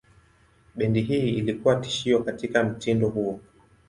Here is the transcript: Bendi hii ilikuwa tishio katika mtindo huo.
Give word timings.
Bendi 0.75 1.01
hii 1.01 1.29
ilikuwa 1.29 1.75
tishio 1.75 2.23
katika 2.23 2.63
mtindo 2.63 3.07
huo. 3.09 3.39